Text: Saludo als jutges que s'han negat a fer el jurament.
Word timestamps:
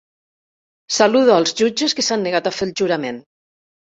Saludo 0.95 1.35
als 1.35 1.53
jutges 1.59 1.95
que 1.99 2.05
s'han 2.07 2.25
negat 2.27 2.51
a 2.51 2.53
fer 2.61 2.67
el 2.69 2.75
jurament. 2.81 3.21